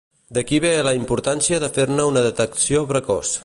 [0.37, 3.37] D'aquí ve la importància de fer-ne una detecció precoç.